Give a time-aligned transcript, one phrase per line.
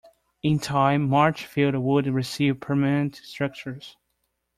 [0.41, 3.97] In time, March Field would receive permanent structures.